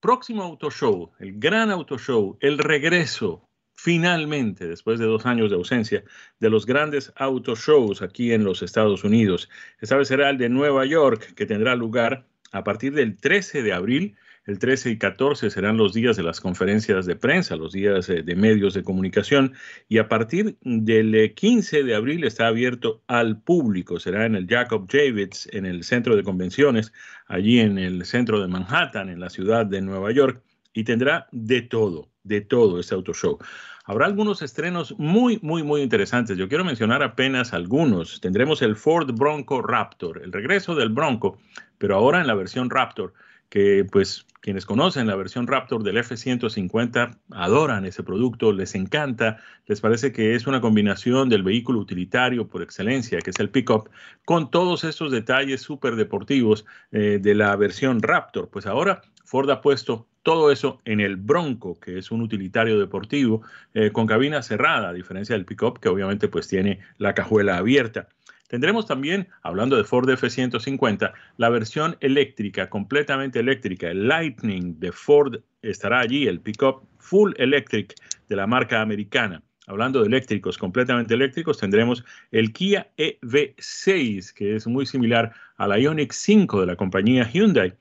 [0.00, 5.56] próximo auto show, el gran auto show, el regreso finalmente, después de dos años de
[5.56, 6.04] ausencia,
[6.40, 9.48] de los grandes auto shows aquí en los Estados Unidos.
[9.80, 13.72] Esta vez será el de Nueva York, que tendrá lugar a partir del 13 de
[13.72, 18.08] abril el 13 y 14 serán los días de las conferencias de prensa, los días
[18.10, 19.54] eh, de medios de comunicación.
[19.88, 23.98] Y a partir del 15 eh, de abril está abierto al público.
[23.98, 26.92] Será en el Jacob Javits, en el centro de convenciones,
[27.26, 30.42] allí en el centro de Manhattan, en la ciudad de Nueva York.
[30.74, 33.38] Y tendrá de todo, de todo este auto show.
[33.86, 36.36] Habrá algunos estrenos muy, muy, muy interesantes.
[36.36, 38.20] Yo quiero mencionar apenas algunos.
[38.20, 41.38] Tendremos el Ford Bronco Raptor, el regreso del Bronco,
[41.78, 43.14] pero ahora en la versión Raptor
[43.48, 49.80] que pues quienes conocen la versión Raptor del F-150 adoran ese producto, les encanta, les
[49.80, 53.88] parece que es una combinación del vehículo utilitario por excelencia, que es el pickup,
[54.26, 58.50] con todos estos detalles súper deportivos eh, de la versión Raptor.
[58.50, 63.42] Pues ahora Ford ha puesto todo eso en el Bronco, que es un utilitario deportivo
[63.72, 68.08] eh, con cabina cerrada, a diferencia del pickup, que obviamente pues tiene la cajuela abierta.
[68.48, 73.88] Tendremos también, hablando de Ford F-150, la versión eléctrica, completamente eléctrica.
[73.90, 77.94] El Lightning de Ford estará allí, el pickup full electric
[78.28, 79.42] de la marca americana.
[79.66, 85.78] Hablando de eléctricos, completamente eléctricos, tendremos el Kia EV6, que es muy similar a la
[85.78, 87.72] Ioniq 5 de la compañía Hyundai.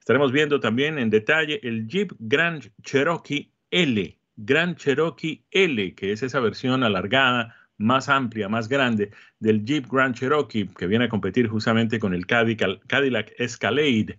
[0.00, 6.24] Estaremos viendo también en detalle el Jeep Grand Cherokee L, Grand Cherokee L, que es
[6.24, 11.48] esa versión alargada más amplia, más grande del Jeep Grand Cherokee, que viene a competir
[11.48, 14.18] justamente con el Cadillac Escalade.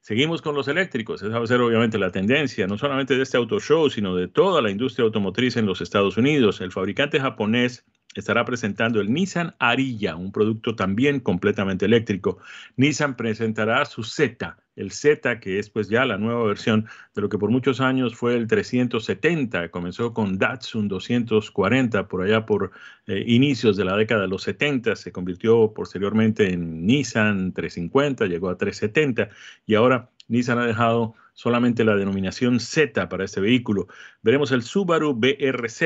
[0.00, 1.22] Seguimos con los eléctricos.
[1.22, 4.28] Esa va a ser obviamente la tendencia, no solamente de este auto show, sino de
[4.28, 6.60] toda la industria automotriz en los Estados Unidos.
[6.60, 7.84] El fabricante japonés
[8.20, 12.38] estará presentando el Nissan Ariya, un producto también completamente eléctrico.
[12.76, 17.28] Nissan presentará su Z, el Z, que es pues ya la nueva versión de lo
[17.28, 19.70] que por muchos años fue el 370.
[19.70, 22.72] Comenzó con Datsun 240 por allá por
[23.06, 28.50] eh, inicios de la década de los 70, se convirtió posteriormente en Nissan 350, llegó
[28.50, 29.30] a 370
[29.66, 33.88] y ahora Nissan ha dejado solamente la denominación Z para este vehículo.
[34.22, 35.82] Veremos el Subaru BRZ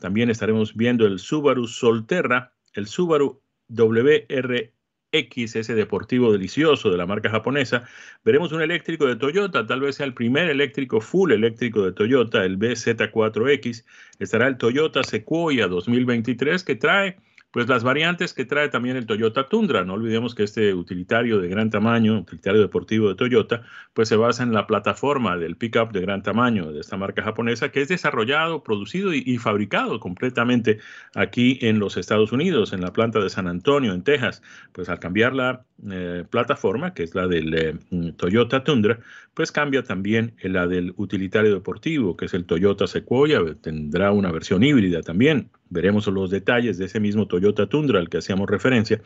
[0.00, 7.30] también estaremos viendo el Subaru Solterra, el Subaru WRX, ese deportivo delicioso de la marca
[7.30, 7.86] japonesa.
[8.24, 12.44] Veremos un eléctrico de Toyota, tal vez sea el primer eléctrico full eléctrico de Toyota,
[12.44, 13.84] el BZ4X.
[14.18, 17.18] Estará el Toyota Sequoia 2023 que trae
[17.50, 19.84] pues las variantes que trae también el Toyota Tundra.
[19.84, 24.42] No olvidemos que este utilitario de gran tamaño, utilitario deportivo de Toyota, pues se basa
[24.42, 28.62] en la plataforma del pickup de gran tamaño de esta marca japonesa que es desarrollado,
[28.62, 30.78] producido y, fabricado completamente
[31.14, 34.42] aquí en los Estados Unidos, en la planta de San Antonio, en Texas.
[34.72, 39.00] Pues al cambiar la eh, plataforma, que es la del eh, Toyota Tundra,
[39.34, 44.62] pues cambia también la del utilitario deportivo, que es el Toyota Sequoia, tendrá una versión
[44.62, 45.50] híbrida también.
[45.70, 49.00] Veremos los detalles de ese mismo Toyota Tundra al que hacíamos referencia.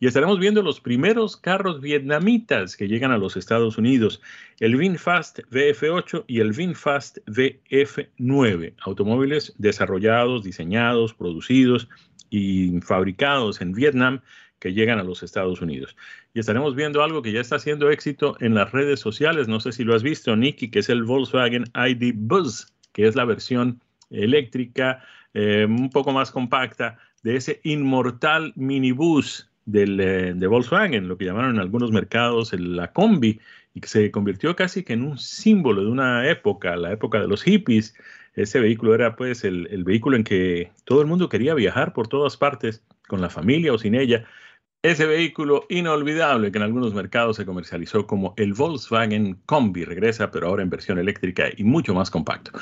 [0.00, 4.20] Y estaremos viendo los primeros carros vietnamitas que llegan a los Estados Unidos,
[4.58, 11.88] el VinFast VF8 y el VinFast VF9, automóviles desarrollados, diseñados, producidos
[12.30, 14.20] y fabricados en Vietnam
[14.58, 15.96] que llegan a los Estados Unidos.
[16.34, 19.48] Y estaremos viendo algo que ya está haciendo éxito en las redes sociales.
[19.48, 23.16] No sé si lo has visto, Nicky, que es el Volkswagen ID Buzz, que es
[23.16, 30.46] la versión eléctrica eh, un poco más compacta de ese inmortal minibús del, eh, de
[30.46, 33.40] Volkswagen, lo que llamaron en algunos mercados la combi,
[33.74, 37.28] y que se convirtió casi que en un símbolo de una época, la época de
[37.28, 37.94] los hippies.
[38.34, 42.08] Ese vehículo era pues el, el vehículo en que todo el mundo quería viajar por
[42.08, 44.24] todas partes, con la familia o sin ella.
[44.82, 50.46] Ese vehículo inolvidable que en algunos mercados se comercializó como el Volkswagen Combi regresa, pero
[50.46, 52.52] ahora en versión eléctrica y mucho más compacto.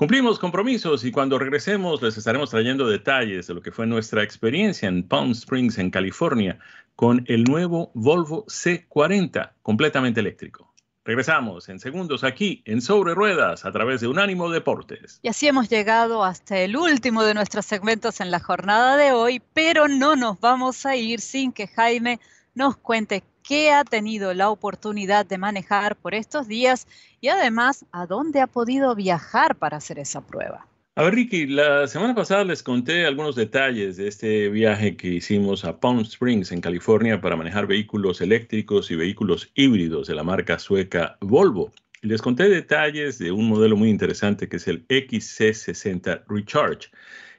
[0.00, 4.88] Cumplimos compromisos y cuando regresemos les estaremos trayendo detalles de lo que fue nuestra experiencia
[4.88, 6.58] en Palm Springs, en California,
[6.96, 10.72] con el nuevo Volvo C40 completamente eléctrico.
[11.04, 15.20] Regresamos en segundos aquí en Sobre Ruedas a través de Unánimo Deportes.
[15.22, 19.42] Y así hemos llegado hasta el último de nuestros segmentos en la jornada de hoy,
[19.52, 22.20] pero no nos vamos a ir sin que Jaime
[22.54, 26.86] nos cuente qué ha tenido la oportunidad de manejar por estos días
[27.20, 30.68] y además a dónde ha podido viajar para hacer esa prueba.
[30.94, 35.64] A ver, Ricky, la semana pasada les conté algunos detalles de este viaje que hicimos
[35.64, 40.60] a Palm Springs, en California, para manejar vehículos eléctricos y vehículos híbridos de la marca
[40.60, 41.72] sueca Volvo.
[42.02, 46.88] Les conté detalles de un modelo muy interesante que es el XC60 Recharge.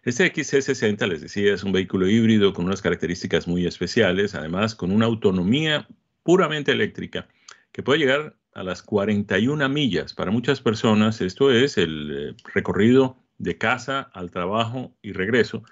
[0.04, 4.92] Este XC60, les decía, es un vehículo híbrido con unas características muy especiales, además con
[4.92, 5.88] una autonomía
[6.24, 7.28] puramente eléctrica
[7.72, 10.14] que puede llegar a las 41 millas.
[10.14, 15.64] Para muchas personas esto es el eh, recorrido de casa al trabajo y regreso,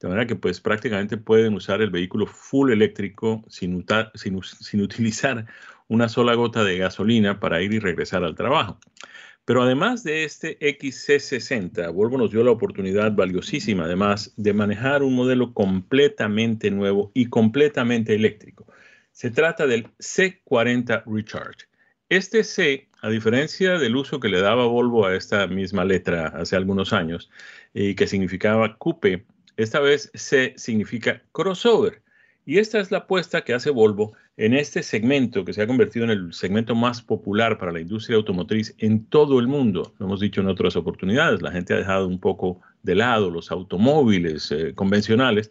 [0.00, 5.46] de manera que pues prácticamente pueden usar el vehículo full eléctrico sin, sin, sin utilizar
[5.88, 8.78] una sola gota de gasolina para ir y regresar al trabajo.
[9.44, 15.14] Pero además de este XC60, Volvo nos dio la oportunidad valiosísima, además, de manejar un
[15.14, 18.66] modelo completamente nuevo y completamente eléctrico.
[19.18, 21.66] Se trata del C40 Recharge.
[22.08, 26.54] Este C, a diferencia del uso que le daba Volvo a esta misma letra hace
[26.54, 27.28] algunos años,
[27.74, 29.26] y que significaba coupe,
[29.56, 32.00] esta vez C significa crossover.
[32.46, 36.04] Y esta es la apuesta que hace Volvo en este segmento que se ha convertido
[36.04, 39.94] en el segmento más popular para la industria automotriz en todo el mundo.
[39.98, 43.50] Lo hemos dicho en otras oportunidades, la gente ha dejado un poco de lado los
[43.50, 45.50] automóviles eh, convencionales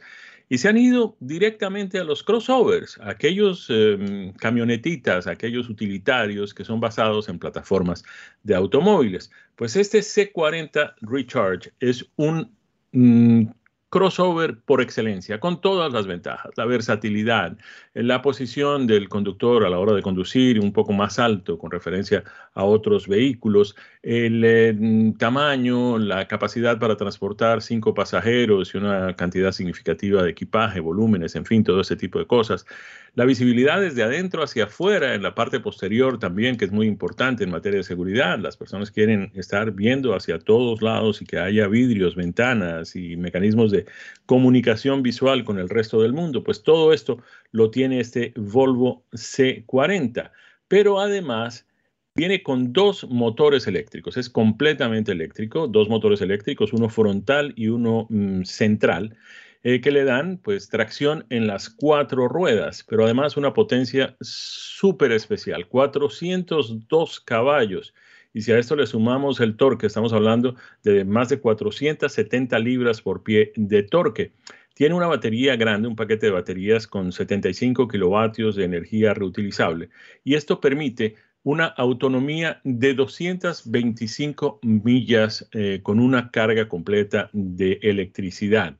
[0.50, 6.80] y se han ido directamente a los crossovers, aquellos em, camionetitas, aquellos utilitarios que son
[6.80, 8.04] basados en plataformas
[8.44, 9.30] de automóviles.
[9.56, 12.56] Pues este C40 Recharge es un
[12.94, 13.48] mm,
[13.90, 17.58] crossover por excelencia, con todas las ventajas, la versatilidad,
[17.94, 22.24] la posición del conductor a la hora de conducir un poco más alto con referencia
[22.54, 29.52] a otros vehículos, el eh, tamaño, la capacidad para transportar cinco pasajeros y una cantidad
[29.52, 32.66] significativa de equipaje, volúmenes, en fin, todo ese tipo de cosas.
[33.16, 37.44] La visibilidad desde adentro hacia afuera, en la parte posterior también, que es muy importante
[37.44, 38.38] en materia de seguridad.
[38.38, 43.72] Las personas quieren estar viendo hacia todos lados y que haya vidrios, ventanas y mecanismos
[43.72, 43.77] de
[44.26, 46.44] comunicación visual con el resto del mundo.
[46.44, 47.20] Pues todo esto
[47.52, 50.32] lo tiene este Volvo C40.
[50.68, 51.66] Pero además
[52.16, 54.18] viene con dos motores eléctricos.
[54.18, 59.18] Es completamente eléctrico, dos motores eléctricos, uno frontal y uno mm, central.
[59.64, 65.12] Eh, que le dan pues tracción en las cuatro ruedas, pero además una potencia súper
[65.12, 67.94] especial, 402 caballos.
[68.38, 73.02] Y si a esto le sumamos el torque, estamos hablando de más de 470 libras
[73.02, 74.32] por pie de torque.
[74.76, 79.90] Tiene una batería grande, un paquete de baterías con 75 kilovatios de energía reutilizable.
[80.24, 88.78] Y esto permite una autonomía de 225 millas eh, con una carga completa de electricidad.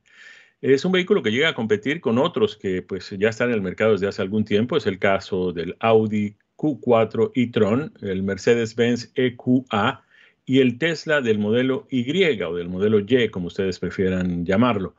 [0.62, 3.62] Es un vehículo que llega a competir con otros que pues ya están en el
[3.64, 4.78] mercado desde hace algún tiempo.
[4.78, 10.04] Es el caso del Audi Q4 e-tron, el Mercedes-Benz EQA
[10.46, 14.96] y el Tesla del modelo Y o del modelo Y, como ustedes prefieran llamarlo.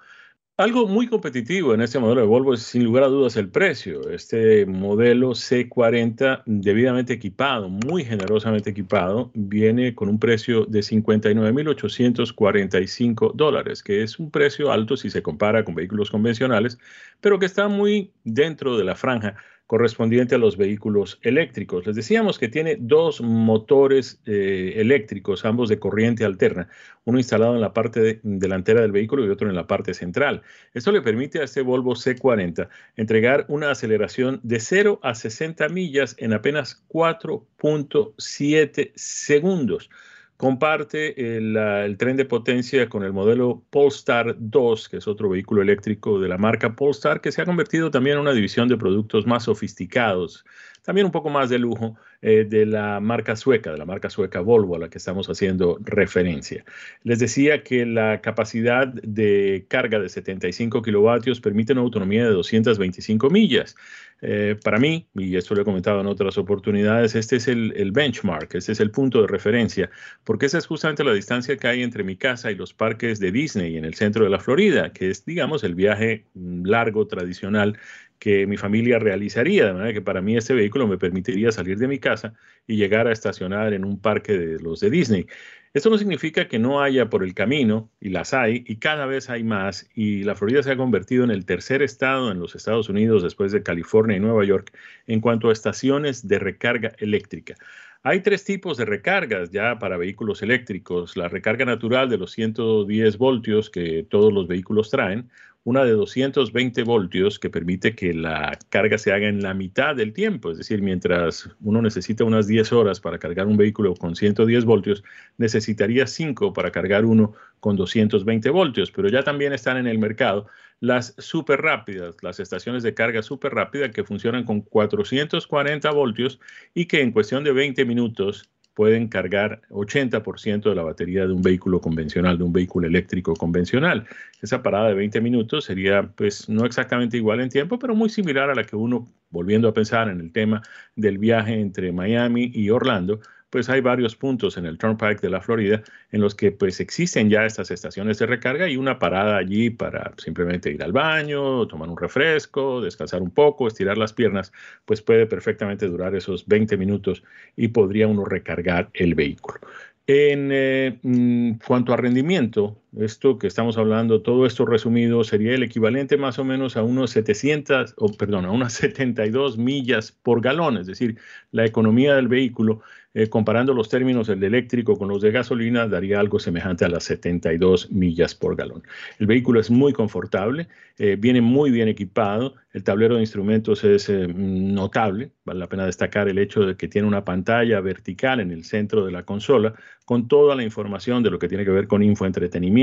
[0.59, 4.11] Algo muy competitivo en este modelo de Volvo es sin lugar a dudas el precio.
[4.11, 13.85] Este modelo C40 debidamente equipado, muy generosamente equipado, viene con un precio de 59.845 dólares,
[13.85, 16.77] que es un precio alto si se compara con vehículos convencionales,
[17.21, 19.37] pero que está muy dentro de la franja
[19.69, 21.87] correspondiente a los vehículos eléctricos.
[21.87, 26.71] Les decíamos que tiene dos motores eh, eléctricos, ambos de corriente alterna,
[27.05, 30.41] uno instalado en la parte delantera del vehículo y otro en la parte central.
[30.73, 32.67] Esto le permite a este Volvo C40
[32.97, 39.91] entregar una aceleración de 0 a 60 millas en apenas 4.7 segundos
[40.39, 46.21] comparte el, tren de potencia con el modelo Polestar 2, que es otro vehículo eléctrico
[46.21, 49.43] de la marca Polestar, que se ha convertido también en una división de productos más
[49.43, 50.45] sofisticados,
[50.85, 54.41] también un poco más de lujo eh, de la marca sueca, de la marca sueca
[54.41, 56.65] Volvo, a la que estamos haciendo referencia.
[57.03, 63.29] Les decía que la capacidad de carga de 75 kilovatios permite una autonomía de 225
[63.29, 63.77] millas.
[64.21, 68.53] Eh, para mí, y esto lo he comentado en otras oportunidades, este es el, benchmark,
[68.55, 69.91] este es el punto de referencia,
[70.25, 73.31] porque esa es justamente la distancia que hay entre mi casa y los parques de
[73.31, 77.79] Disney en el centro de la Florida, que es, digamos, el viaje mm, largo, tradicional
[78.19, 81.87] que mi familia realizaría, de manera que para mí este vehículo me permitiría salir de
[81.87, 82.35] mi casa
[82.67, 85.27] y llegar a estacionar en un parque de los de Disney.
[85.75, 89.29] Esto no significa que no haya por el camino, y las hay, y cada vez
[89.29, 92.89] hay más, y la Florida se ha convertido en el tercer estado en los Estados
[92.89, 94.73] Unidos después de California y Nueva York
[95.07, 97.55] en cuanto a estaciones de recarga eléctrica.
[98.03, 101.17] Hay tres tipos de recargas ya para vehículos eléctricos.
[101.17, 105.29] La recarga natural de los 110 voltios que todos los vehículos traen,
[105.69, 110.15] una de 220 voltios que permite que la carga se haga en la mitad del
[110.15, 114.65] tiempo, es decir, mientras uno necesita unas 10 horas para cargar un vehículo con 110
[114.65, 115.05] voltios,
[115.37, 120.47] necesitaría 5 para cargar uno con 220 voltios, pero ya también están en el mercado
[120.81, 126.41] las super rápidas, las estaciones de carga super rápida que funcionan con 440 voltios
[126.73, 128.49] y que en cuestión de 20 minutos
[128.79, 134.07] pueden cargar 80% de la batería de un vehículo convencional, de un vehículo eléctrico convencional.
[134.41, 138.51] Esa parada de 20 minutos sería, pues, no exactamente igual en tiempo, pero muy similar
[138.51, 140.63] a la que uno, volviendo a pensar en el tema
[140.95, 143.19] del viaje entre Miami y Orlando,
[143.51, 147.31] pues hay varios puntos en el Turnpike de la Florida en los que pues existen
[147.31, 151.89] ya estas estaciones de recarga y una parada allí para simplemente ir al baño, tomar
[151.89, 154.53] un refresco, descansar un poco, estirar las piernas,
[154.85, 157.23] pues puede perfectamente durar esos 20 minutos
[157.57, 159.61] y podría uno recargar el vehículo.
[160.07, 165.63] En eh, mm, cuanto a rendimiento, esto que estamos hablando, todo esto resumido, sería el
[165.63, 170.79] equivalente más o menos a unos 700, o perdón, a unas 72 millas por galón,
[170.79, 171.17] es decir,
[171.53, 172.81] la economía del vehículo
[173.15, 177.05] eh, comparando los términos el eléctrico con los de gasolina, daría algo semejante a las
[177.05, 178.83] 72 millas por galón.
[179.19, 180.69] El vehículo es muy confortable,
[180.99, 185.87] eh, viene muy bien equipado, el tablero de instrumentos es eh, notable, vale la pena
[185.87, 189.75] destacar el hecho de que tiene una pantalla vertical en el centro de la consola
[190.05, 192.78] con toda la información de lo que tiene que ver con infoentretenimiento,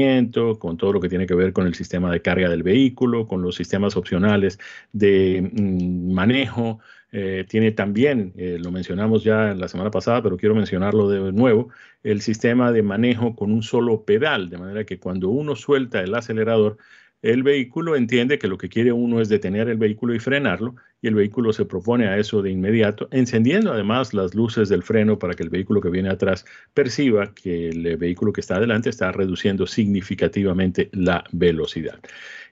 [0.59, 3.41] con todo lo que tiene que ver con el sistema de carga del vehículo, con
[3.41, 4.59] los sistemas opcionales
[4.91, 6.79] de mm, manejo,
[7.11, 11.69] eh, tiene también, eh, lo mencionamos ya la semana pasada, pero quiero mencionarlo de nuevo,
[12.03, 16.13] el sistema de manejo con un solo pedal, de manera que cuando uno suelta el
[16.13, 16.77] acelerador,
[17.25, 21.07] el vehículo entiende que lo que quiere uno es detener el vehículo y frenarlo, y
[21.07, 25.33] el vehículo se propone a eso de inmediato, encendiendo además las luces del freno para
[25.33, 26.45] que el vehículo que viene atrás
[26.75, 31.99] perciba que el vehículo que está adelante está reduciendo significativamente la velocidad.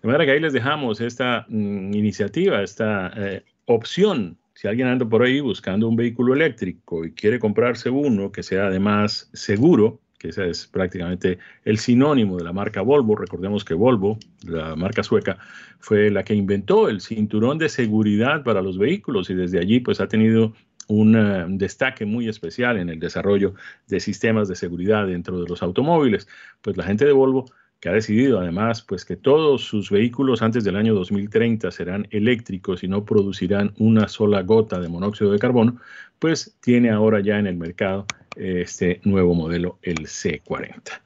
[0.03, 4.37] De manera que ahí les dejamos esta mm, iniciativa, esta eh, opción.
[4.55, 8.67] Si alguien anda por ahí buscando un vehículo eléctrico y quiere comprarse uno que sea
[8.67, 13.15] además seguro, que ese es prácticamente el sinónimo de la marca Volvo.
[13.17, 15.39] Recordemos que Volvo, la marca sueca,
[15.79, 20.01] fue la que inventó el cinturón de seguridad para los vehículos y desde allí pues
[20.01, 20.53] ha tenido
[20.89, 23.55] un eh, destaque muy especial en el desarrollo
[23.87, 26.29] de sistemas de seguridad dentro de los automóviles.
[26.61, 27.47] Pues la gente de Volvo
[27.83, 32.85] que ha decidido además pues que todos sus vehículos antes del año 2030 serán eléctricos
[32.85, 35.81] y no producirán una sola gota de monóxido de carbono,
[36.21, 38.07] pues tiene ahora ya en el mercado
[38.37, 41.01] este nuevo modelo, el C40.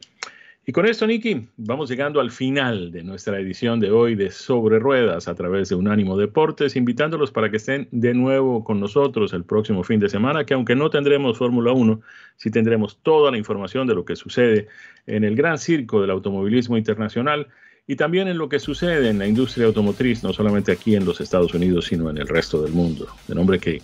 [0.68, 4.80] Y con esto, Nicky, vamos llegando al final de nuestra edición de hoy de Sobre
[4.80, 9.44] Ruedas a través de Unánimo Deportes, invitándolos para que estén de nuevo con nosotros el
[9.44, 12.00] próximo fin de semana, que aunque no tendremos Fórmula 1,
[12.34, 14.66] sí tendremos toda la información de lo que sucede
[15.06, 17.46] en el gran circo del automovilismo internacional
[17.86, 21.20] y también en lo que sucede en la industria automotriz, no solamente aquí en los
[21.20, 23.06] Estados Unidos, sino en el resto del mundo.
[23.28, 23.80] De nombre que,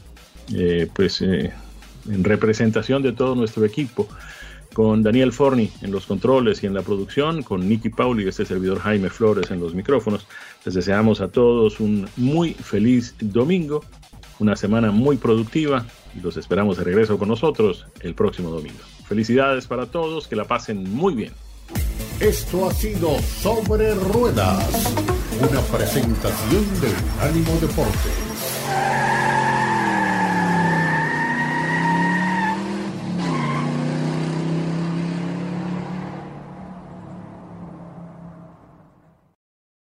[0.52, 1.52] eh, pues, eh,
[2.10, 4.08] en representación de todo nuestro equipo,
[4.72, 8.44] con Daniel Forni en los controles y en la producción, con Nicky Pauli y este
[8.44, 10.26] servidor Jaime Flores en los micrófonos.
[10.64, 13.84] Les deseamos a todos un muy feliz domingo,
[14.38, 18.80] una semana muy productiva y los esperamos de regreso con nosotros el próximo domingo.
[19.06, 21.32] Felicidades para todos, que la pasen muy bien.
[22.20, 24.94] Esto ha sido Sobre Ruedas,
[25.40, 26.88] una presentación de
[27.20, 29.11] Ánimo Deporte.